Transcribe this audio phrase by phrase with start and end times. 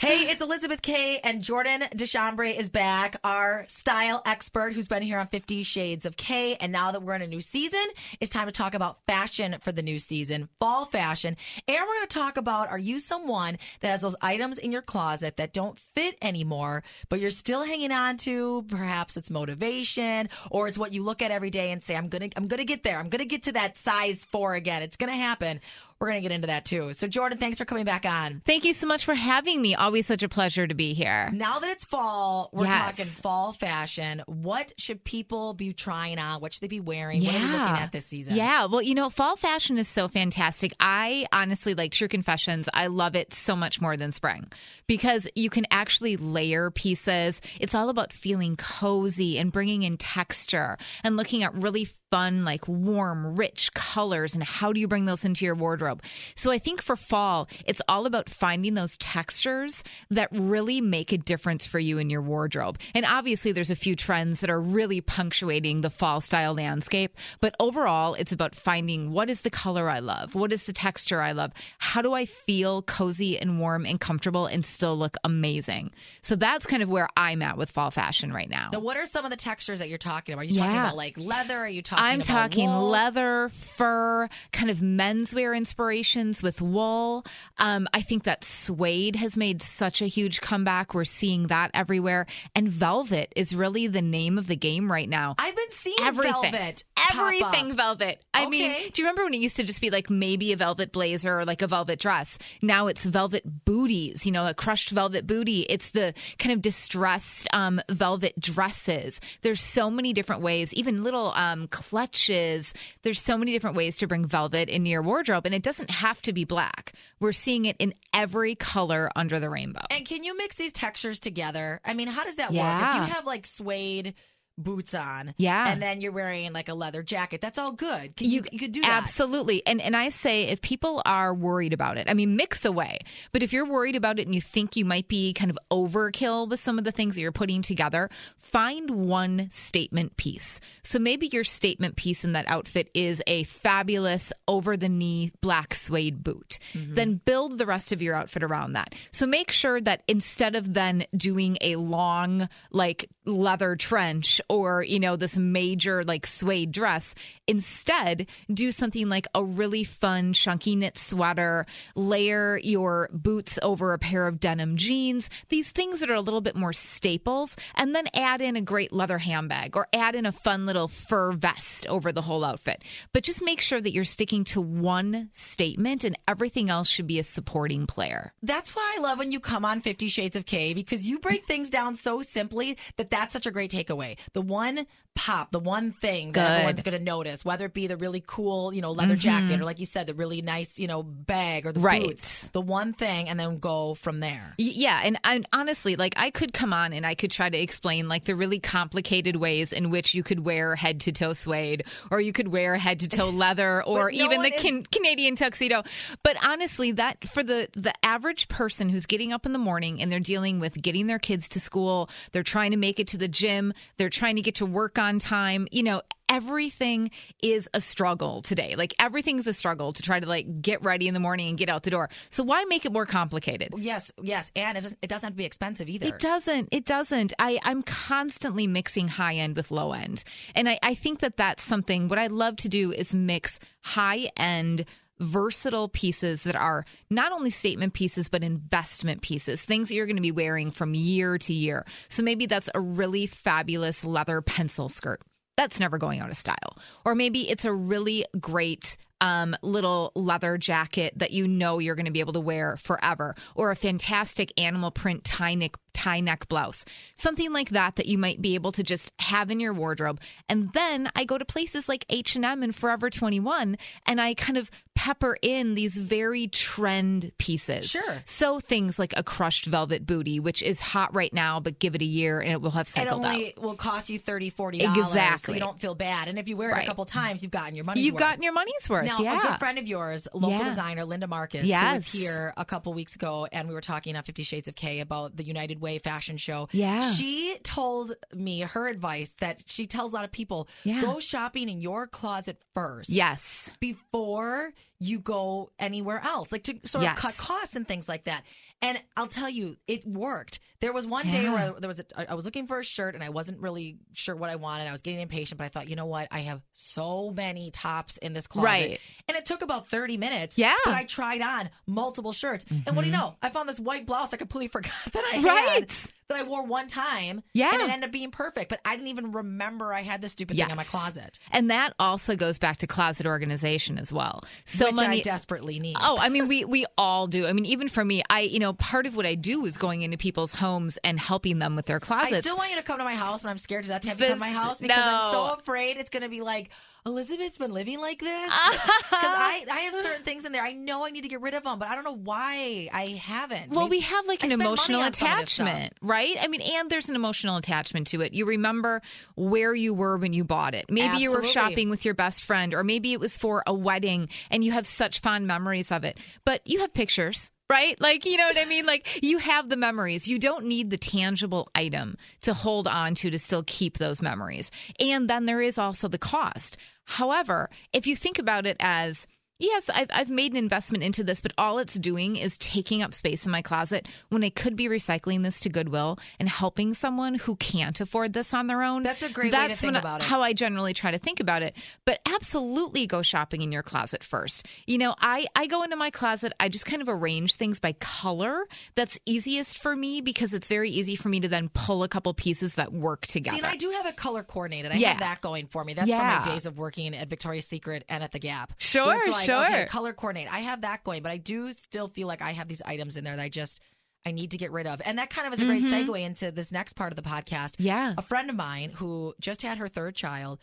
[0.00, 5.18] Hey, it's Elizabeth Kay and Jordan Deschambre is back, our style expert who's been here
[5.18, 6.54] on 50 Shades of Kay.
[6.54, 7.84] And now that we're in a new season,
[8.20, 11.36] it's time to talk about fashion for the new season, fall fashion.
[11.66, 14.82] And we're going to talk about are you someone that has those items in your
[14.82, 18.66] closet that don't fit anymore, but you're still hanging on to?
[18.68, 22.30] Perhaps it's motivation or it's what you look at every day and say, I'm going
[22.30, 23.00] to, I'm going to get there.
[23.00, 24.82] I'm going to get to that size four again.
[24.82, 25.58] It's going to happen.
[26.00, 26.92] We're going to get into that too.
[26.92, 28.40] So, Jordan, thanks for coming back on.
[28.44, 29.74] Thank you so much for having me.
[29.74, 31.28] Always such a pleasure to be here.
[31.32, 32.96] Now that it's fall, we're Yes.
[32.96, 34.22] talking fall fashion.
[34.26, 36.40] What should people be trying on?
[36.40, 37.24] What should they be wearing?
[37.24, 38.36] What are you looking at this season?
[38.36, 40.72] Yeah, well, you know, fall fashion is so fantastic.
[40.78, 42.68] I honestly like True Confessions.
[42.72, 44.46] I love it so much more than spring
[44.86, 47.40] because you can actually layer pieces.
[47.58, 52.66] It's all about feeling cozy and bringing in texture and looking at really fun, like
[52.66, 56.02] warm, rich colors and how do you bring those into your wardrobe.
[56.34, 61.18] So I think for fall, it's all about finding those textures that really make a
[61.18, 62.78] difference for you in your wardrobe.
[62.94, 67.16] And obviously, there's a few trends that are really punctuating the fall style landscape.
[67.40, 70.34] But overall, it's about finding what is the color I love?
[70.34, 71.52] What is the texture I love?
[71.78, 75.90] How do I feel cozy and warm and comfortable and still look amazing?
[76.22, 78.70] So that's kind of where I'm at with fall fashion right now.
[78.72, 80.42] Now, what are some of the textures that you're talking about?
[80.42, 80.84] Are you talking Yeah.
[80.84, 81.58] about like leather?
[81.58, 82.88] Are you talking I'm about talking wool?
[82.88, 87.24] leather, fur, kind of menswear inspirations with wool.
[87.58, 90.94] Um, I think that suede has made such a huge comeback.
[90.94, 92.26] We're seeing that everywhere.
[92.54, 95.34] And velvet is really the name of the game right now.
[95.38, 96.52] I've been seeing Everything.
[96.52, 96.84] velvet.
[97.10, 98.24] Everything velvet.
[98.34, 100.92] I mean, do you remember when it used to just be like maybe a velvet
[100.92, 102.38] blazer or like a velvet dress?
[102.60, 105.62] Now it's velvet booties, you know, a crushed velvet booty.
[105.62, 109.20] It's the kind of distressed um, velvet dresses.
[109.42, 112.74] There's so many different ways, even little um, clutches.
[113.02, 116.20] There's so many different ways to bring velvet into your wardrobe, and it doesn't have
[116.22, 116.92] to be black.
[117.18, 119.80] We're seeing it in every color under the rainbow.
[119.90, 121.80] And can you mix these textures together?
[121.84, 122.58] I mean, how does that work?
[123.02, 124.14] If you have like suede
[124.58, 125.70] boots on, Yeah.
[125.70, 128.16] and then you're wearing like a leather jacket, that's all good.
[128.16, 128.90] Can you, you, could do that.
[129.02, 129.66] Absolutely.
[129.66, 132.98] And and I say if people are worried about it, I mean mix away.
[133.32, 136.48] But if you're worried about it and you think you might be kind of overkill
[136.48, 140.60] with some of the things that you're putting together, find one statement piece.
[140.82, 145.74] So maybe your statement piece in that outfit is a fabulous over the knee black
[145.74, 146.58] suede boot.
[146.72, 146.94] Mm-hmm.
[146.94, 148.94] Then build the rest of your outfit around that.
[149.10, 155.00] So make sure that instead of then doing a long like leather trench or you
[155.00, 157.14] know this major like suede dress.
[157.46, 163.98] Instead do something like a really fun chunky knit sweater layer your boots over a
[163.98, 168.06] pair of denim jeans these things that are a little bit more staples and then
[168.14, 172.12] add in a great leather handbag or add in a fun little fur vest over
[172.12, 172.82] the whole outfit.
[173.12, 177.18] But just make sure that you're sticking to one statement and everything else should be
[177.18, 178.32] a supporting player.
[178.42, 181.46] That's why I love when you come on Fifty Shades of Kay because you break
[181.46, 184.18] things down so simply that that's such a great takeaway.
[184.32, 184.86] The one
[185.18, 186.52] pop, the one thing that Good.
[186.52, 189.48] everyone's going to notice, whether it be the really cool, you know, leather mm-hmm.
[189.48, 192.06] jacket or like you said, the really nice, you know, bag or the Right.
[192.06, 192.46] boots.
[192.48, 194.54] The one thing, and then go from there.
[194.58, 198.08] Yeah, and, and honestly, like I could come on and I could try to explain
[198.08, 202.20] like the really complicated ways in which you could wear head to toe suede, or
[202.20, 205.82] you could wear head to toe leather, or no even the is- can- Canadian tuxedo.
[206.22, 210.12] But honestly, that for the the average person who's getting up in the morning and
[210.12, 213.28] they're dealing with getting their kids to school, they're trying to make it to the
[213.28, 215.66] gym, they're trying to get to work on time.
[215.70, 217.10] You know, everything
[217.42, 218.74] is a struggle today.
[218.76, 221.68] Like everything's a struggle to try to like get ready in the morning and get
[221.68, 222.10] out the door.
[222.28, 223.72] So why make it more complicated?
[223.76, 226.06] Yes, yes, and it doesn't, it doesn't have to be expensive either.
[226.06, 226.68] It doesn't.
[226.70, 227.32] It doesn't.
[227.38, 230.24] I, I'm constantly mixing high end with low end.
[230.54, 234.28] And I, I think that that's something, what I love to do is mix high
[234.36, 234.84] end
[235.20, 240.16] versatile pieces that are not only statement pieces but investment pieces things that you're going
[240.16, 244.88] to be wearing from year to year so maybe that's a really fabulous leather pencil
[244.88, 245.20] skirt
[245.58, 246.78] that's never going out of style.
[247.04, 252.06] Or maybe it's a really great um, little leather jacket that you know you're going
[252.06, 256.48] to be able to wear forever, or a fantastic animal print tie neck tie neck
[256.48, 256.84] blouse,
[257.16, 260.20] something like that that you might be able to just have in your wardrobe.
[260.48, 263.76] And then I go to places like H and M and Forever 21,
[264.06, 267.88] and I kind of pepper in these very trend pieces.
[267.90, 268.22] Sure.
[268.24, 272.02] So things like a crushed velvet booty, which is hot right now, but give it
[272.02, 273.62] a year and it will have It cycled only out.
[273.62, 274.80] will cost you $30, $40.
[274.80, 275.54] So Exactly.
[275.54, 276.28] you don't feel bad.
[276.28, 276.84] And if you wear it Right.
[276.84, 278.20] a couple times, you've gotten your money's You've worth.
[278.20, 279.04] gotten your money's worth.
[279.08, 279.38] Now, yeah.
[279.38, 280.64] a good friend of yours, local Yeah.
[280.64, 284.22] designer Linda Marcus, who was here a couple weeks ago, and we were talking on
[284.22, 286.68] Fifty Shades of Kay about the United Way fashion show.
[286.72, 287.00] Yeah.
[287.12, 291.00] she told me her advice that she tells a lot of people: Yeah.
[291.00, 293.70] go shopping in your closet first, yes.
[293.80, 297.16] before you go anywhere else, like to sort Yes.
[297.16, 298.42] of cut costs and things like that.
[298.82, 300.60] And I'll tell you, it worked.
[300.80, 301.52] There was one day Yeah.
[301.54, 304.36] where there was a, I was looking for a shirt and I wasn't really sure
[304.36, 304.86] what I wanted.
[304.88, 306.28] I was getting impatient, but I thought, you know what?
[306.30, 309.00] I have so many tops in this closet, Right.
[309.28, 310.56] And it took about thirty minutes.
[310.58, 310.70] Yeah.
[310.72, 310.90] Mm-hmm.
[310.90, 313.36] but I tried on multiple shirts, and what do you know?
[313.42, 315.68] I found this white blouse I completely forgot that I Right.
[315.90, 315.90] had
[316.28, 317.42] that I wore one time.
[317.54, 317.70] Yeah.
[317.72, 318.68] and it ended up being perfect.
[318.68, 321.94] But I didn't even remember I had this stupid thing in my closet, And that
[321.98, 324.40] also goes back to closet organization as well.
[324.66, 325.96] So which many I desperately need.
[326.00, 327.46] Oh, I mean, we we all do.
[327.46, 330.02] I mean, even for me, I you know, part of what I do is going
[330.02, 332.32] into people's homes and helping them with their closets.
[332.32, 334.08] I still want you to come to my house, but I'm scared to death to
[334.08, 336.70] have you come to my house because I'm so afraid it's going to be like
[337.08, 338.52] Elizabeth's been living like this.
[339.08, 340.62] Because I, I have certain things in there.
[340.62, 343.18] I know I need to get rid of them, but I don't know why I
[343.20, 343.70] haven't.
[343.70, 345.66] well, mean, we have like an emotional on some of this stuff.
[345.66, 346.36] attachment, right?
[346.40, 348.34] I mean, and there's an emotional attachment to it.
[348.34, 349.02] You remember
[349.34, 350.86] where you were when you bought it.
[350.90, 354.28] Maybe you were shopping with your best friend, or maybe it was for a wedding
[354.50, 356.18] and you have such fond memories of it.
[356.44, 357.50] But you have pictures.
[357.70, 358.00] Right?
[358.00, 358.86] Like, you know what I mean?
[358.86, 360.26] Like, you have the memories.
[360.26, 364.70] You don't need the tangible item to hold on to to still keep those memories.
[364.98, 366.78] And then there is also the cost.
[367.08, 369.26] However, if you think about it as,
[369.60, 373.12] Yes, I've, I've made an investment into this, but all it's doing is taking up
[373.12, 377.34] space in my closet when I could be recycling this to Goodwill and helping someone
[377.34, 379.02] who can't afford this on their own.
[379.02, 380.26] That's a great way to That's think when- about it.
[380.28, 381.74] How I generally try to think about it.
[382.04, 384.64] But absolutely go shopping in your closet first.
[384.86, 387.94] You know, I, I go into my closet, I just kind of arrange things by
[387.94, 388.60] color.
[388.94, 392.32] That's easiest for me because it's very easy for me to then pull a couple
[392.32, 393.56] pieces that work together.
[393.56, 394.92] See, and I do have a color coordinated.
[394.92, 395.08] I Yeah.
[395.08, 395.94] have that going for me.
[395.94, 396.42] That's Yeah.
[396.42, 398.72] from my days of working at Victoria's Secret and at the Gap.
[398.78, 399.76] Sure, Where like, sure.
[399.76, 400.52] Okay, color coordinate.
[400.52, 403.24] I have that going, but I do still feel like I have these items in
[403.24, 403.80] there that I just
[404.26, 405.00] I need to get rid of.
[405.04, 407.76] And that kind of is a great segue into this next part of the podcast.
[407.76, 407.82] Mm-hmm.
[407.84, 408.14] Yeah.
[408.18, 410.58] A friend of mine who just had her third child.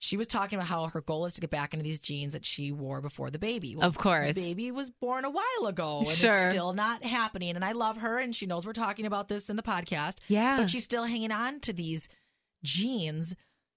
[0.00, 2.44] She was talking about how her goal is to get back into these jeans that
[2.46, 3.74] she wore before the baby.
[3.74, 4.36] Well, Of course.
[4.36, 6.30] The baby was born a while ago and Sure.
[6.44, 7.56] it's still not happening.
[7.56, 10.18] And I love her and she knows we're talking about this in the podcast.
[10.28, 10.56] Yeah.
[10.58, 12.08] But she's still hanging on to these
[12.62, 13.34] jeans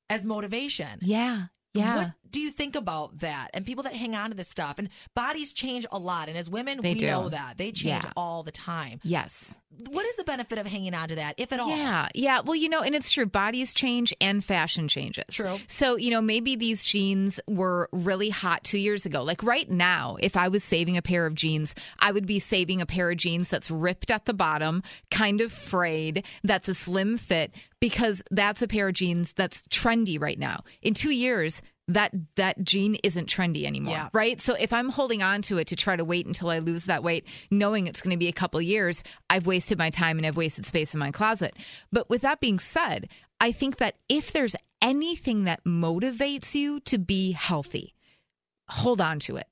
[0.10, 1.00] as motivation.
[1.02, 1.46] yeah.
[1.74, 1.96] Yeah.
[1.96, 3.50] What do you think about that?
[3.54, 6.28] And people that hang on to this stuff and bodies change a lot.
[6.30, 7.08] And as women, They we do.
[7.08, 8.12] know that they change Yeah.
[8.18, 9.00] all the time.
[9.04, 9.58] yes.
[9.90, 11.70] What is the benefit of hanging on to that, if at all?
[11.70, 12.42] Yeah, yeah.
[12.42, 13.26] Well, you know, and it's true.
[13.26, 15.24] Bodies change and fashion changes.
[15.32, 15.58] True.
[15.68, 19.24] So, you know, maybe these jeans were really hot two years ago.
[19.24, 22.82] Like right now, if I was saving a pair of jeans, I would be saving
[22.82, 27.18] a pair of jeans that's ripped at the bottom, kind of frayed, that's a slim
[27.18, 27.52] fit,
[27.82, 30.64] because that's a pair of jeans that's trendy right now.
[30.82, 34.10] In two years, that that jean isn't trendy anymore, Yeah.
[34.14, 34.40] right?
[34.40, 37.04] So if I'm holding on to it to try to wait until I lose that
[37.04, 40.38] weight, knowing it's going to be a couple years, I've wasted my time and I've
[40.38, 41.54] wasted space in my closet.
[41.92, 43.10] But with that being said,
[43.42, 47.94] I think that if there's anything that motivates you to be healthy,
[48.70, 49.48] hold on to it.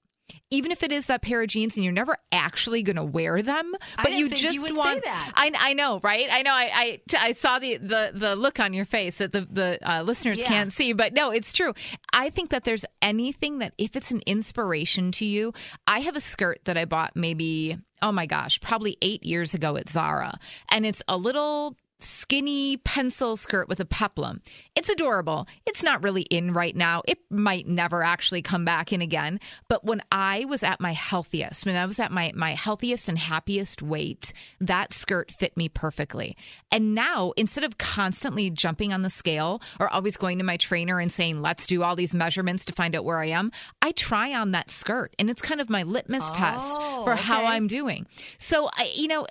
[0.51, 3.41] Even if it is that pair of jeans and you're never actually going to wear
[3.41, 5.31] them, but you just you want that.
[5.35, 6.27] I, I know, right?
[6.31, 6.51] I know.
[6.53, 9.79] I I, t- I saw the, the the look on your face that the the
[9.81, 10.47] uh, listeners Yeah.
[10.47, 11.73] can't see, but no, it's true.
[12.13, 15.53] I think that there's anything that if it's an inspiration to you,
[15.87, 19.75] I have a skirt that I bought maybe oh my gosh, probably eight years ago
[19.75, 24.41] at Zara, and it's a little skinny pencil skirt with a peplum.
[24.75, 25.47] It's adorable.
[25.65, 27.01] It's not really in right now.
[27.07, 29.39] It might never actually come back in again.
[29.67, 33.17] But when I was at my healthiest, when I was at my my healthiest and
[33.17, 36.37] happiest weight, that skirt fit me perfectly.
[36.71, 40.99] And now instead of constantly jumping on the scale or always going to my trainer
[40.99, 43.51] and saying, "Let's do all these measurements to find out where I am,"
[43.81, 47.39] I try on that skirt and it's kind of my litmus test Oh, for how.
[47.49, 48.05] I'm doing.
[48.37, 49.25] So, I you know,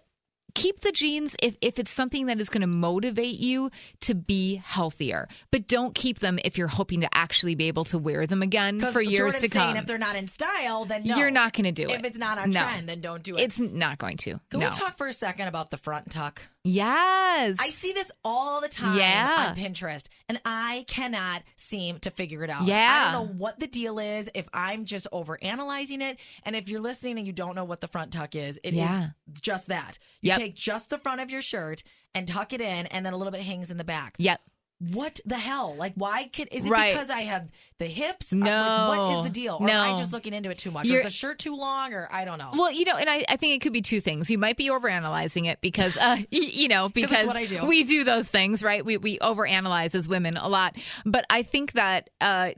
[0.58, 4.56] keep the jeans if, if it's something that is going to motivate you to be
[4.64, 8.42] healthier but don't keep them if you're hoping to actually be able to wear them
[8.42, 11.16] again for years Jordan's to come saying if they're not in style, then no.
[11.16, 12.62] you're not going to do it If it's not on No.
[12.62, 13.40] trend, then don't do it.
[13.40, 16.42] it's not going to Can no we talk for a second about the front tuck?
[16.68, 17.56] Yes.
[17.58, 19.46] I see this all the time Yeah.
[19.50, 22.66] on Pinterest, and I cannot seem to figure it out.
[22.66, 23.08] Yeah.
[23.08, 26.18] I don't know what the deal is, if I'm just over analyzing it.
[26.44, 28.78] And if you're listening and you don't know what the front tuck is, it is
[28.80, 29.08] Yeah.
[29.40, 29.98] just that.
[30.20, 30.38] You Yep.
[30.38, 31.82] take just the front of your shirt
[32.14, 34.14] and tuck it in, and then a little bit hangs in the back.
[34.18, 34.40] Yep.
[34.80, 35.74] What the hell?
[35.76, 36.92] Like, why can, is it Right.
[36.92, 38.32] because I have the hips?
[38.32, 38.50] Uh, No.
[38.88, 39.58] like, what is the deal?
[39.60, 40.86] Or am I just looking into it too much?
[40.86, 41.92] You're- is the shirt too long?
[41.92, 42.50] Or I don't know.
[42.54, 44.30] Well, you know, and I, I think it could be two things.
[44.30, 47.66] You might be overanalyzing it because, uh, you know, because what I do.
[47.66, 48.84] we do those things, right?
[48.84, 50.76] We we overanalyze as women a lot.
[51.04, 52.50] But I think that uh,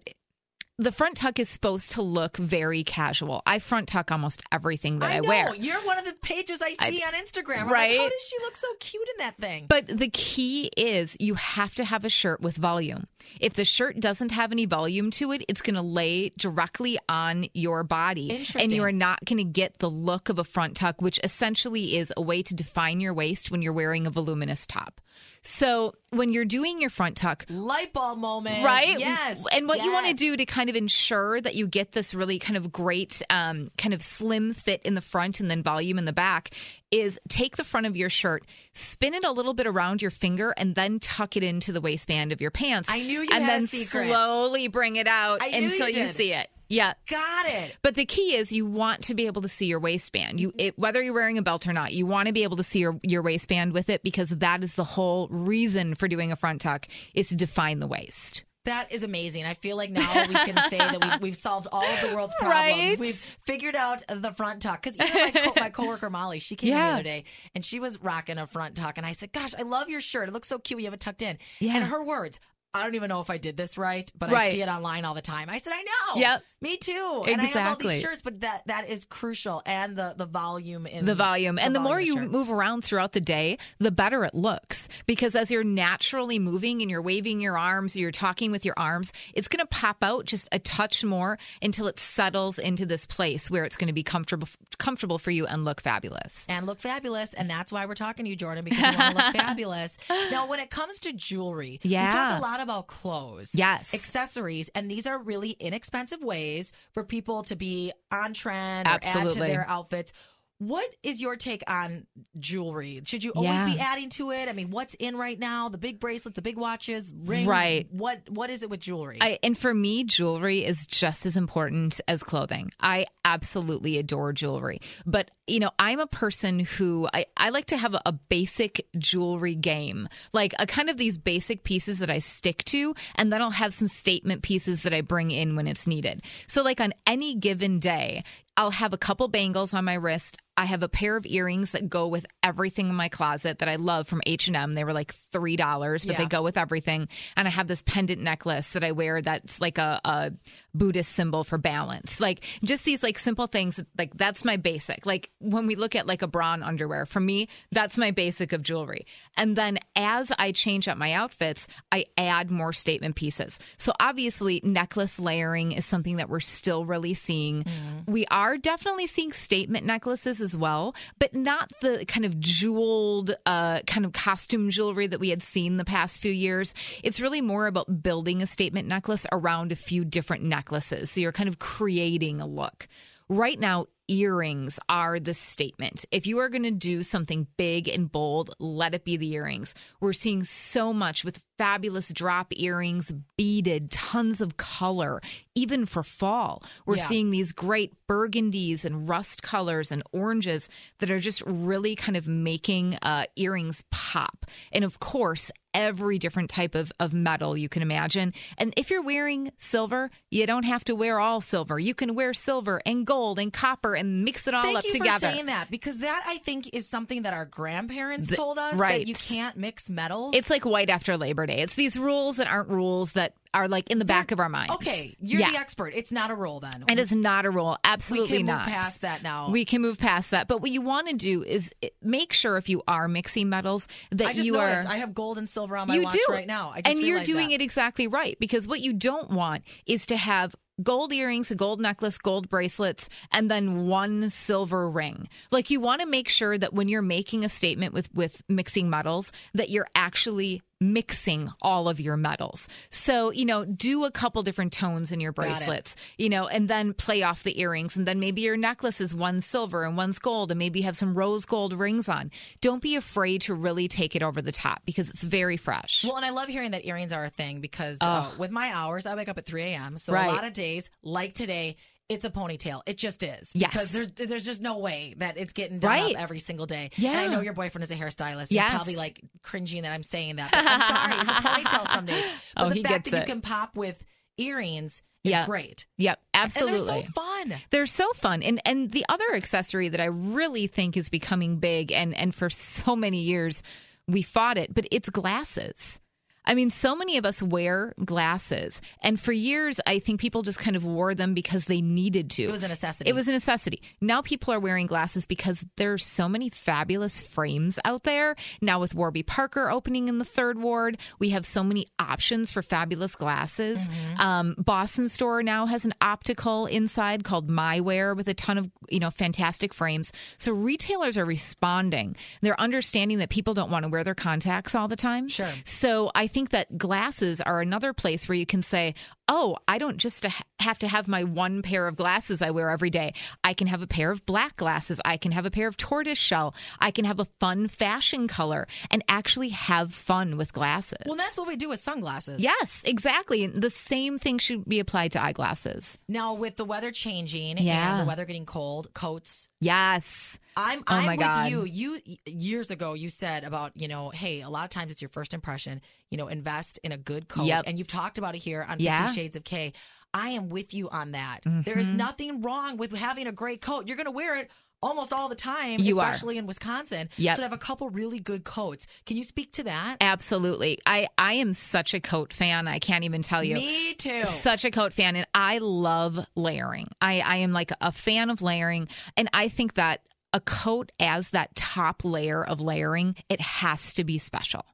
[0.81, 3.43] the front tuck is supposed to look very casual.
[3.45, 5.29] I front tuck almost everything that I, I know.
[5.29, 5.55] wear.
[5.55, 7.63] You're one of the pages I see on Instagram.
[7.63, 7.91] I'm right?
[7.91, 9.67] Like, How does she look so cute in that thing?
[9.69, 13.07] But the key is you have to have a shirt with volume.
[13.41, 17.47] If the shirt doesn't have any volume to it, it's going to lay directly on
[17.55, 18.45] your body.
[18.57, 21.97] And you are not going to get the look of a front tuck, which essentially
[21.97, 25.01] is a way to define your waist when you're wearing a voluminous top.
[25.43, 28.65] So when you're doing your front tuck, Light bulb moment.
[28.65, 28.99] right?
[28.99, 29.43] Yes.
[29.55, 32.39] And what you want to do to kind of ensure that you get this really
[32.39, 36.05] kind of great, um, kind of slim fit in the front and then volume in
[36.05, 36.51] the back
[36.91, 40.53] is take the front of your shirt, spin it a little bit around your finger,
[40.57, 42.91] and then tuck it into the waistband of your pants.
[42.91, 46.49] I knew you and then slowly bring it out until you you, see it.
[46.69, 46.95] Yeah.
[47.09, 47.77] Got it.
[47.83, 50.41] But the key is you want to be able to see your waistband.
[50.41, 52.63] You it, whether you're wearing a belt or not, you want to be able to
[52.63, 56.37] see your, your waistband with it because that is the whole reason for doing a
[56.37, 58.45] front tuck is to define the waist.
[58.67, 59.47] That is amazing.
[59.47, 62.35] I feel like now we can say that we, we've solved all of the world's
[62.39, 62.91] problems.
[62.91, 62.99] Right?
[62.99, 64.83] We've figured out the front tuck.
[64.83, 67.25] Because even my, co- my coworker Molly, she came in the other day
[67.55, 70.29] and she was rocking a front tuck, and I said, "Gosh, I love your shirt.
[70.29, 70.81] It looks so cute.
[70.81, 71.77] You have it tucked in." Yeah.
[71.77, 72.39] And her words.
[72.73, 75.15] I don't even know if I did this right, but I see it online all
[75.15, 75.49] the time.
[75.51, 76.21] I said, I know.
[76.21, 76.43] Yep.
[76.63, 77.25] Me too.
[77.27, 77.33] Exactly.
[77.33, 79.63] And I have all these shirts, but that that is crucial.
[79.67, 81.59] And the the volume in the volume.
[81.59, 82.31] and the more volume you of shirt.
[82.33, 84.89] move around throughout the day, the better it looks.
[85.07, 89.13] Because as you're naturally moving and you're waving your arms, you're talking with your arms,
[89.35, 93.51] it's going to pop out just a touch more until it settles into this place
[93.51, 94.49] where it's going to be comfortable
[94.79, 96.47] comfortable for you and look fabulous.
[96.49, 97.33] and look fabulous.
[97.35, 99.99] And that's why we're talking to you, Jordan, because you want to look fabulous.
[100.31, 102.11] Now, when it comes to jewelry, we Yeah.
[102.11, 103.93] talk a lot about clothes, Yes.
[103.95, 109.03] accessories, and these are really inexpensive ways for people to be on trend or add
[109.03, 109.49] to Absolutely.
[109.49, 110.13] their outfits.
[110.61, 112.07] What is your take on
[112.39, 113.01] jewelry?
[113.07, 113.65] Should you always Yeah.
[113.75, 114.47] be adding to it?
[114.47, 115.71] I mean, what's in right now?
[115.71, 117.47] The big bracelets, the big watches, rings.
[117.47, 117.91] Right.
[117.91, 119.17] What What is it with jewelry?
[119.23, 122.73] I, and for me, jewelry is just as important as clothing.
[122.79, 124.83] I absolutely adore jewelry.
[125.07, 128.87] But, you know, I'm a person who I, I like to have a, a basic
[128.99, 132.95] jewelry game, like a kind of these basic pieces that I stick to.
[133.15, 136.21] And then I'll have some statement pieces that I bring in when it's needed.
[136.47, 138.25] So, like on any given day,
[138.57, 140.37] I'll have a couple bangles on my wrist.
[140.61, 143.77] I have a pair of earrings that go with everything in my closet that I
[143.77, 144.75] love from H&M.
[144.75, 146.19] They were like $3, but Yeah.
[146.19, 147.09] they go with everything.
[147.35, 150.33] And I have this pendant necklace that I wear that's like a, a
[150.75, 152.21] Buddhist symbol for balance.
[152.21, 153.83] Like just these like simple things.
[153.97, 155.07] Like that's my basic.
[155.07, 158.53] Like when we look at like a bra and underwear, for me, that's my basic
[158.53, 159.07] of jewelry.
[159.39, 163.59] And then as I change up my outfits, I add more statement pieces.
[163.79, 167.63] So obviously necklace layering is something that we're still really seeing.
[167.63, 168.13] Mm-hmm.
[168.13, 173.81] We are definitely seeing statement necklaces as well, but not the kind of jeweled uh,
[173.87, 176.75] kind of costume jewelry that we had seen the past few years.
[177.05, 181.11] It's really more about building a statement necklace around a few different necklaces.
[181.11, 182.89] So you're kind of creating a look.
[183.29, 186.05] Right now, earrings are the statement.
[186.11, 189.75] If you are going to do something big and bold, let it be the earrings.
[190.01, 195.21] We're seeing so much with fabulous drop earrings, beaded, tons of color,
[195.55, 196.63] even for fall.
[196.87, 197.07] We're Yeah.
[197.07, 202.27] seeing these great burgundies and rust colors and oranges that are just really kind of
[202.27, 204.47] making uh, earrings pop.
[204.73, 208.33] And of course, every different type of, of metal you can imagine.
[208.59, 211.79] And if you're wearing silver, you don't have to wear all silver.
[211.79, 214.93] You can wear silver and gold and copper and mix it all Thank up you
[214.93, 215.13] together.
[215.29, 218.77] for saying that because that I think is something that our grandparents The- told us
[218.79, 219.01] right.
[219.01, 220.35] that you can't mix metals.
[220.35, 221.61] It's like white after Labor Day.
[221.61, 224.73] It's these rules that aren't rules that are like in the back of our minds.
[224.75, 225.17] okay.
[225.21, 225.51] You're Yeah.
[225.51, 225.93] the expert.
[225.95, 226.85] It's not a rule then.
[226.89, 227.71] And it's not a rule.
[227.71, 228.67] we Absolutely can move not.
[228.69, 229.51] past that now.
[229.51, 230.47] We can move past that.
[230.47, 233.89] But what you want to do is eh, make sure if you are mixing metals
[234.13, 236.13] that I just you noticed are I have gold and silver on my you watch
[236.13, 236.71] do right now.
[236.75, 237.55] I just and you're doing that.
[237.57, 241.81] it exactly right because what you don't want is to have gold earrings, a gold
[241.81, 245.29] necklace, gold bracelets, and then one silver ring.
[245.51, 248.91] Like you want to make sure that when you're making a statement with with mixing
[248.91, 252.69] metals, that you're actually mixing all of your metals.
[252.89, 256.95] So, you know, do a couple different tones in your bracelets, you know, and then
[256.95, 257.97] play off the earrings.
[257.97, 260.97] And then maybe your necklace is one silver and one's gold, and maybe you have
[260.97, 262.31] some rose gold rings on.
[262.61, 266.03] Don't be afraid to really take it over the top because it's very fresh.
[266.05, 269.05] Well, and I love hearing that earrings are a thing because uh, with my hours,
[269.07, 269.99] I wake up at 3 a.m.
[269.99, 270.31] So Right.
[270.31, 271.77] a lot of days, like today,
[272.11, 272.83] it's a ponytail.
[272.85, 273.53] It just is.
[273.55, 273.73] Yes.
[273.73, 276.15] Because there's there's just no way that it's getting done Right.
[276.17, 276.91] every single day.
[276.97, 277.13] Yeah.
[277.13, 278.49] And I know your boyfriend is a hairstylist.
[278.51, 278.53] Yes.
[278.53, 280.51] You're probably like cringing that I'm saying that.
[280.53, 281.21] But I'm sorry.
[281.23, 282.25] It's a ponytail some days.
[282.27, 283.21] Oh, but Oh, the he fact that it.
[283.21, 284.05] you can pop with
[284.37, 285.47] earrings is Yeah.
[285.47, 285.87] great.
[285.99, 286.79] Yep, And absolutely.
[286.79, 287.55] they're so fun.
[287.71, 288.43] They're so fun.
[288.43, 292.51] And and the other accessory that I really think is becoming big and and for
[292.51, 293.63] so many years
[294.09, 296.01] we fought it, but it's glasses.
[296.45, 298.81] I mean, so many of us wear glasses.
[299.03, 302.45] And for years, I think people just kind of wore them because they needed to.
[302.45, 303.11] It was a necessity.
[303.11, 303.83] It was a necessity.
[304.01, 308.37] Now people are wearing glasses because there's so many fabulous frames out there.
[308.61, 312.63] Now with Warby Parker opening in the third ward, we have so many options for
[312.63, 313.79] fabulous glasses.
[313.79, 314.21] Mm-hmm.
[314.21, 318.99] Um, Boston store now has an optical inside called MyWear with a ton of you
[318.99, 320.13] know fantastic frames.
[320.37, 322.17] So retailers are responding.
[322.41, 325.29] They're understanding that people don't want to wear their contacts all the time.
[325.29, 325.49] Sure.
[325.65, 328.95] So I think that glasses are another place where you can say,
[329.33, 330.27] oh, I don't just
[330.59, 333.15] have to have my one pair of glasses I wear every day.
[333.45, 335.01] I can have a pair of black glasses.
[335.05, 336.53] I can have a pair of tortoise shell.
[336.81, 340.99] I can have a fun fashion color and actually have fun with glasses.
[341.07, 342.43] Well, that's what we do with sunglasses.
[342.43, 343.47] Yes, exactly.
[343.47, 345.97] The same thing should be applied to eyeglasses.
[346.09, 347.93] Now with the weather changing Yeah.
[347.93, 349.49] and the weather getting cold, coats.
[349.61, 350.39] Yes.
[350.57, 351.51] I'm Oh I'm my with God.
[351.51, 351.65] you.
[351.65, 355.09] You years ago you said about, you know, hey, a lot of times it's your
[355.09, 357.45] first impression, you know, invest in a good coat.
[357.45, 357.65] Yep.
[357.69, 359.07] And you've talked about it here on Yeah.
[359.07, 359.75] 50 Shades of Kay.
[360.15, 361.41] I am with you on that.
[361.45, 361.97] There is mm-hmm.
[361.99, 363.87] nothing wrong with having a great coat.
[363.87, 364.51] You're going to wear it
[364.83, 366.11] almost all the time, You are.
[366.11, 367.11] especially in Wisconsin.
[367.19, 367.37] Yep.
[367.37, 368.87] So to have a couple really good coats.
[369.05, 369.99] Can you speak to that?
[370.01, 370.79] Absolutely.
[370.87, 372.67] I, I am such a coat fan.
[372.67, 373.57] I can't even tell you.
[373.57, 374.25] Me too.
[374.25, 376.89] Such a coat fan, and I love layering.
[377.01, 380.01] I, I am like a fan of layering, and I think that
[380.33, 384.65] a coat as that top layer of layering, it has to be special.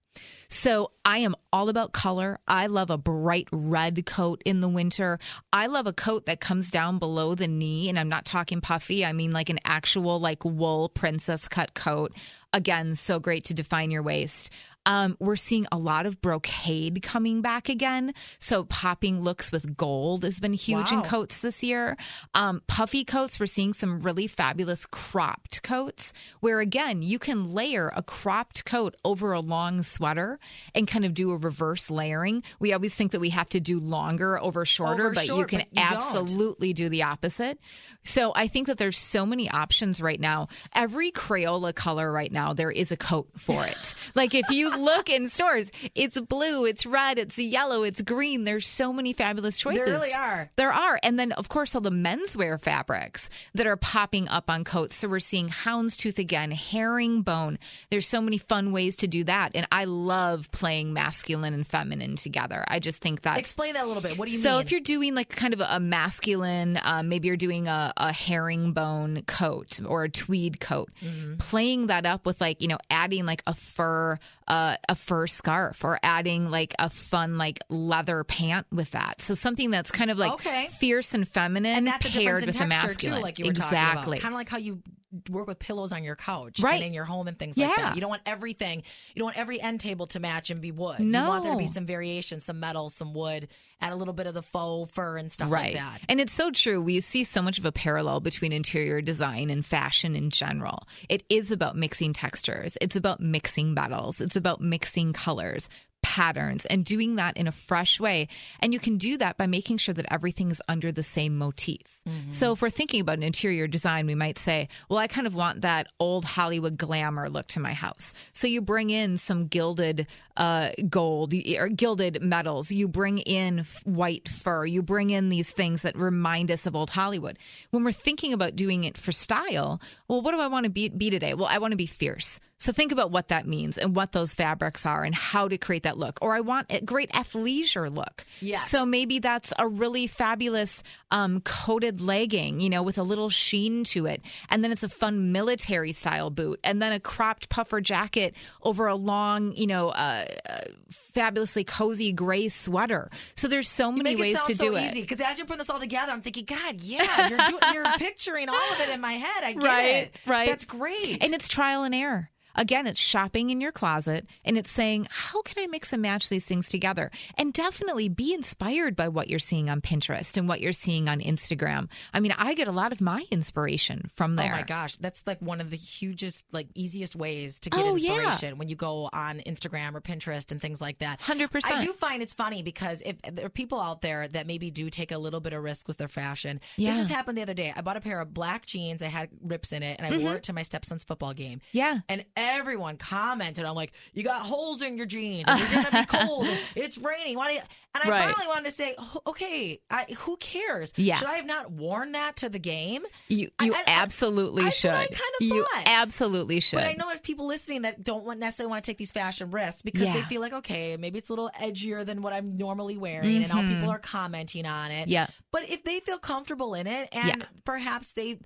[0.49, 2.39] So I am all about color.
[2.47, 5.19] I love a bright red coat in the winter.
[5.53, 9.05] I love a coat that comes down below the knee, and I'm not talking puffy.
[9.05, 12.13] I mean like an actual like wool princess cut coat.
[12.53, 14.51] Again, so great to define your waist.
[14.87, 18.15] Um, we're seeing a lot of brocade coming back again.
[18.39, 21.97] So popping looks with gold has been huge in coats this year.
[22.35, 27.93] Um, puffy coats, we're seeing some really fabulous cropped coats where again, you can layer
[27.95, 30.39] a cropped coat over a long sweater
[30.75, 32.43] and kind of do a reverse layering.
[32.61, 35.49] We always think that we have to do longer over shorter, Over but you short,
[35.49, 35.99] can but you don't.
[35.99, 37.59] absolutely do the opposite.
[38.05, 40.47] So I think that there's so many options right now.
[40.75, 43.95] Every Crayola color right now, there is a coat for it.
[44.15, 48.45] like if you look in stores, it's blue, it's red, it's yellow, it's green.
[48.45, 49.85] There's so many fabulous choices.
[49.85, 50.51] There really are.
[50.57, 50.99] There are.
[51.03, 54.97] And then, of course, all the menswear fabrics that are popping up on coats.
[54.97, 57.59] So we're seeing houndstooth again, herringbone.
[57.91, 59.53] There's so many fun ways to do that.
[59.55, 62.65] And I love playing masculine and feminine together.
[62.69, 63.39] I just think that.
[63.39, 64.19] Explain that a little bit.
[64.19, 64.57] What do you so mean?
[64.57, 68.13] So if you're doing like kind of a masculine, um, maybe you're doing a, a
[68.13, 71.37] herringbone coat or a tweed coat, Mm-hmm.
[71.37, 75.85] playing that up with like you know adding like a fur, uh, a fur scarf,
[75.85, 79.21] or adding like a fun like leather pant with that.
[79.21, 80.69] So something that's kind of like Okay.
[80.79, 83.19] fierce and feminine, and that's paired with texture masculine.
[83.19, 83.79] too, like you were exactly.
[83.79, 84.21] talking about.
[84.21, 84.83] Kind of like how you
[85.31, 86.75] work with pillows on your couch Right.
[86.75, 87.95] and in your home and things like that.
[87.95, 88.83] You don't want everything.
[89.15, 90.99] You don't want every end table to match and be wood.
[91.01, 93.49] You want there to be some variation, some metal, some wood,
[93.81, 95.75] add a little bit of the faux fur and stuff right.
[95.75, 96.01] like that.
[96.09, 96.81] And it's so true.
[96.81, 100.81] We see so much of a parallel between interior design and fashion in general.
[101.09, 105.69] It is about mixing textures, it's about mixing metals, it's about mixing colors.
[106.17, 108.29] Patterns and doing that in a fresh way.
[108.61, 111.83] And you can do that by making sure that everything is under the same motif.
[112.31, 115.35] So, if we're thinking about an interior design, we might say, well, I kind of
[115.35, 118.15] want that old Hollywood glamour look to my house.
[118.33, 123.85] So, you bring in some gilded uh, gold or gilded metals, you bring in f-
[123.85, 127.39] white fur, you bring in these things that remind us of old Hollywood.
[127.71, 130.89] When we're thinking about doing it for style, well, what do I want to be,
[130.89, 131.35] be today?
[131.35, 132.39] Well, I want to be fierce.
[132.59, 135.83] So think about what that means and what those fabrics are and how to create
[135.83, 136.19] that look.
[136.23, 138.25] Or I want a great athleisure look.
[138.41, 138.71] Yes.
[138.71, 143.85] So maybe that's a really fabulous um, coated legging, you know, with a little sheen
[143.85, 144.23] to it.
[144.49, 146.59] And then it's a fun military style boot.
[146.65, 152.11] And then a cropped puffer jacket over a long, you know, uh, uh, fabulously cozy
[152.13, 153.11] gray sweater.
[153.37, 155.03] So there's so many ways to so do easy it.
[155.03, 158.49] because as you're putting this all together, I'm thinking, God, yeah, you're doing, you're picturing
[158.49, 159.45] all of it in my head.
[159.45, 160.17] I get Right, it.
[160.27, 160.49] right.
[160.49, 161.23] That's great.
[161.23, 162.31] And it's trial and error.
[162.57, 166.29] Again, it's shopping in your closet and it's saying, how can I mix and match
[166.29, 167.11] these things together?
[167.39, 171.21] And definitely be inspired by what you're seeing on Pinterest and what you're seeing on
[171.21, 171.89] Instagram.
[172.13, 174.53] I mean, I get a lot of my inspiration from there.
[174.53, 177.95] Oh my gosh, that's like one of the hugest, like easiest ways to get Oh,
[177.97, 178.15] yeah.
[178.15, 181.21] inspiration when you go on Instagram or Pinterest and things like that.
[181.21, 181.71] 100%.
[181.71, 184.91] I do find it's funny because if there are people out there that maybe do
[184.91, 186.61] take a little bit of risk with their fashion.
[186.77, 186.91] Yeah.
[186.91, 187.73] This just happened the other day.
[187.77, 189.03] I bought a pair of black jeans.
[189.03, 191.59] I had rips in it, and I wore it to my stepson's football game.
[191.59, 191.77] Mm-hmm.
[191.79, 191.99] Yeah.
[192.09, 195.45] And everyone commented, I'm like, you got holes in your jeans.
[195.47, 196.49] And you're going to be cold.
[196.75, 197.37] It's raining.
[197.37, 197.61] Why do you?
[197.95, 198.25] And I Right.
[198.35, 200.93] finally wanted to say, "Oh, okay, I, who cares?
[200.97, 201.15] Yeah.
[201.15, 203.07] Should I have not worn that to the game?
[203.29, 204.91] You you I- I- absolutely should.
[204.91, 205.83] I kinda you thought.
[205.87, 206.77] absolutely should.
[206.77, 209.51] But I know there's people listening that don't want, necessarily want to take these fashion
[209.51, 212.99] risks because they feel like, okay, maybe it's a little edgier than what I'm normally
[212.99, 215.03] wearing, and now people are commenting on it.
[215.05, 215.11] Mm-hmm.
[215.13, 215.27] Yeah.
[215.51, 217.47] But if they feel comfortable in it, and Yeah.
[217.65, 218.39] perhaps they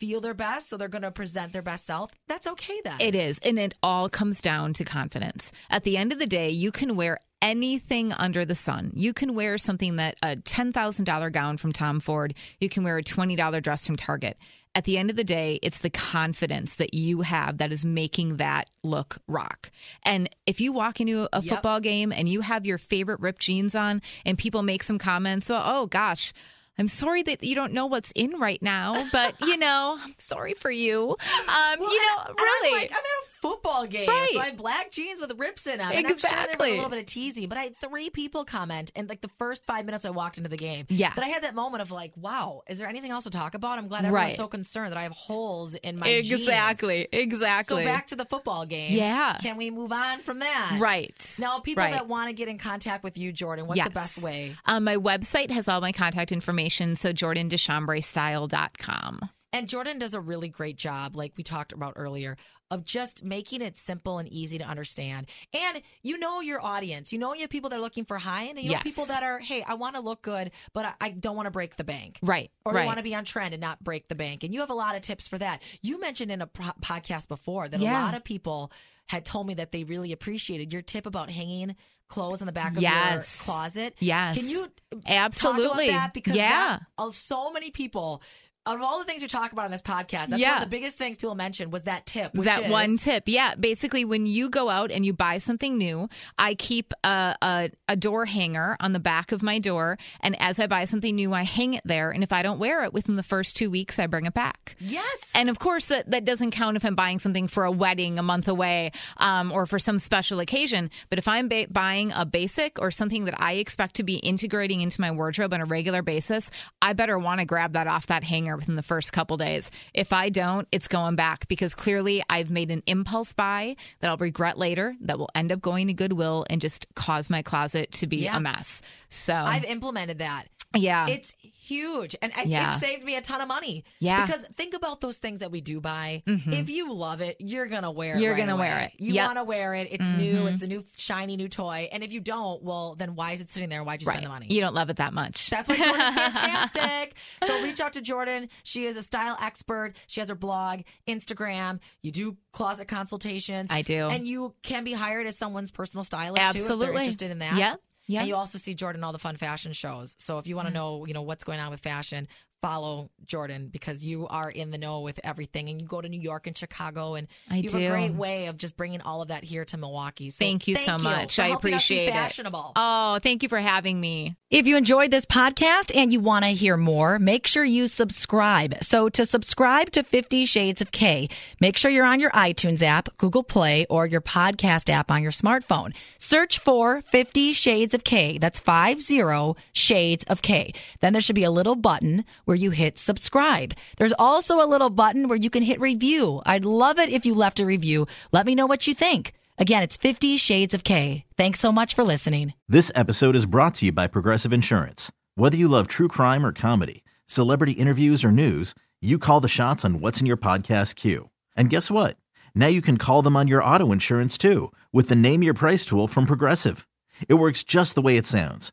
[0.00, 2.96] feel their best, so they're going to present their best self, that's okay then.
[3.00, 3.38] It is.
[3.40, 5.52] And it all comes down to confidence.
[5.68, 8.92] At the end of the day, you can wear anything under the sun.
[8.94, 13.02] You can wear something that a $10,000 gown from Tom Ford, you can wear a
[13.02, 14.36] $20 dress from Target.
[14.74, 18.36] At the end of the day, it's the confidence that you have that is making
[18.36, 19.70] that look rock.
[20.04, 21.44] And if you walk into a Yep.
[21.54, 25.50] football game and you have your favorite ripped jeans on and people make some comments,
[25.50, 26.32] oh, oh gosh,
[26.80, 30.54] I'm sorry that you don't know what's in right now, but you know, I'm sorry
[30.54, 31.10] for you.
[31.10, 32.68] Um, Well, you know, and- and really.
[32.68, 34.30] I'm, like, I'm at a football game, Right.
[34.32, 35.92] so I have black jeans with rips in them.
[35.94, 38.44] And I'm sure there was a little bit of teasing, but I had three people
[38.44, 40.86] comment in like the first five minutes I walked into the game.
[40.88, 41.12] Yeah.
[41.14, 43.78] That I had that moment of like, wow, is there anything else to talk about?
[43.78, 44.34] I'm glad everyone's Right.
[44.36, 46.32] so concerned that I have holes in my jeans.
[46.32, 47.82] exactly, exactly.
[47.82, 48.92] So back to the football game.
[48.92, 49.36] Yeah.
[49.40, 50.78] Can we move on from that?
[50.80, 51.14] Right.
[51.38, 51.92] Now, people Right.
[51.92, 53.88] that want to get in contact with you, Jordan, what's Yes.
[53.88, 54.56] the best way?
[54.66, 59.20] Um, my website has all my contact information, so jordandeshambrestyle.com.
[59.52, 62.36] And Jordan does a really great job, like we talked about earlier,
[62.70, 65.26] of just making it simple and easy to understand.
[65.52, 67.12] And you know your audience.
[67.12, 68.78] You know you have people that are looking for high end, and you Yes.
[68.78, 71.46] know people that are, hey, I want to look good, but I, I don't want
[71.46, 72.20] to break the bank.
[72.22, 72.52] Right.
[72.64, 72.82] Or right.
[72.82, 74.44] they want to be on trend and not break the bank.
[74.44, 75.62] And you have a lot of tips for that.
[75.82, 78.70] You mentioned in a pro- podcast before that a lot of people
[79.10, 81.74] had told me that they really appreciated your tip about hanging
[82.06, 83.36] clothes on the back of Yes.
[83.38, 83.96] your closet.
[83.98, 84.36] Yes.
[84.36, 84.70] Can you
[85.04, 85.88] Absolutely.
[85.88, 86.14] talk about that?
[86.14, 86.78] Because Yeah.
[86.96, 88.22] that, so many people.
[88.66, 90.56] Out of all the things we talk about on this podcast, that's one Yeah.
[90.58, 92.34] of the biggest things people mentioned was that tip.
[92.34, 93.22] Which that is, one tip.
[93.26, 93.54] Yeah.
[93.54, 97.96] Basically, when you go out and you buy something new, I keep a, a, a
[97.96, 99.96] door hanger on the back of my door.
[100.20, 102.10] And as I buy something new, I hang it there.
[102.10, 104.76] And if I don't wear it within the first two weeks, I bring it back.
[104.78, 105.32] Yes.
[105.34, 108.22] And of course, that, that doesn't count if I'm buying something for a wedding a
[108.22, 110.90] month away um, or for some special occasion.
[111.08, 114.82] But if I'm ba- buying a basic or something that I expect to be integrating
[114.82, 116.50] into my wardrobe on a regular basis,
[116.82, 119.70] I better want to grab that off that hanger within the first couple days.
[119.94, 124.16] If I don't, it's going back because clearly I've made an impulse buy that I'll
[124.16, 128.06] regret later that will end up going to Goodwill and just cause my closet to
[128.06, 128.36] be Yeah.
[128.36, 128.82] a mess.
[129.08, 130.44] So, I've implemented that.
[130.76, 131.06] Yeah.
[131.08, 132.74] It's huge, and it, Yeah.
[132.74, 133.84] it saved me a ton of money.
[133.98, 134.24] Yeah.
[134.24, 136.22] because think about those things that we do buy.
[136.26, 136.52] Mm-hmm.
[136.52, 138.20] If you love it, you're gonna wear it.
[138.20, 138.92] You're right gonna wear it.
[138.98, 139.26] You Yep.
[139.26, 139.88] want to wear it.
[139.90, 140.34] It's new.
[140.34, 140.48] Mm-hmm.
[140.48, 141.88] It's the new shiny new toy.
[141.92, 143.82] And if you don't, well, then why is it sitting there?
[143.84, 144.14] Why'd you right.
[144.14, 144.46] spend the money?
[144.50, 145.50] You don't love it that much.
[145.50, 147.16] That's why Jordan's fantastic.
[147.44, 148.48] So reach out to Jordan.
[148.62, 149.94] She is a style expert.
[150.06, 151.80] She has her blog, Instagram.
[152.02, 153.70] You do closet consultations.
[153.70, 154.08] I do.
[154.08, 156.86] And you can be hired as someone's personal stylist too if Absolutely.
[156.86, 157.56] they're interested in that.
[157.56, 157.74] Yeah.
[158.10, 158.20] Yeah.
[158.20, 160.16] And you also see Jordan all the fun fashion shows.
[160.18, 160.78] So if you want to mm-hmm.
[160.78, 162.26] know, you know, what's going on with fashion,
[162.62, 166.20] follow Jordan because you are in the know with everything and you go to New
[166.20, 167.86] York and Chicago and I you have do.
[167.86, 170.30] a great way of just bringing all of that here to Milwaukee.
[170.30, 171.38] So Thank you so much.
[171.38, 172.12] I helping us be appreciate it.
[172.12, 172.72] fashionable.
[172.76, 174.36] Oh, thank you for having me.
[174.50, 178.82] If you enjoyed this podcast and you want to hear more, make sure you subscribe.
[178.82, 181.28] So to subscribe to 50 Shades of Kay,
[181.60, 185.32] make sure you're on your iTunes app, Google Play, or your podcast app on your
[185.32, 185.94] smartphone.
[186.18, 188.38] Search for 50 Shades of Kay.
[188.38, 190.72] That's 50 Shades of Kay.
[191.00, 193.74] Then there should be a little button where you hit subscribe.
[193.96, 196.42] There's also a little button where you can hit review.
[196.44, 198.08] I'd love it if you left a review.
[198.32, 199.34] Let me know what you think.
[199.56, 201.26] Again, it's 50 Shades of Kay.
[201.36, 202.54] Thanks so much for listening.
[202.66, 205.12] This episode is brought to you by Progressive Insurance.
[205.36, 209.84] Whether you love true crime or comedy, celebrity interviews or news, you call the shots
[209.84, 211.30] on what's in your podcast queue.
[211.56, 212.16] And guess what?
[212.52, 215.84] Now you can call them on your auto insurance too with the Name Your Price
[215.84, 216.84] tool from Progressive.
[217.28, 218.72] It works just the way it sounds.